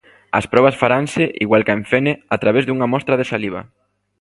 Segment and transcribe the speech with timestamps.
[0.39, 3.61] As probas faranse, igual ca en Fene, a través dunha mostra de saliva.